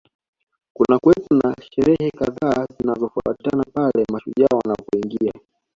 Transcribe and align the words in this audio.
Kunakuwepo 0.75 1.33
na 1.35 1.55
sherehe 1.71 2.09
kadhaa 2.11 2.67
zinazofuatana 2.77 3.63
pale 3.73 4.05
mashujaa 4.11 4.57
wanapoingia 4.63 5.31